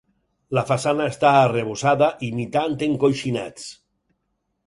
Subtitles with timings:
[0.57, 3.71] La façana està arrebossada imitant encoixinats.